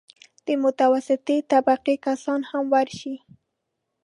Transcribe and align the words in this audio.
د 0.45 0.47
متوسطې 0.63 1.37
طبقې 1.51 1.95
کسان 2.07 2.41
هم 2.49 2.65
ورشي. 2.75 3.15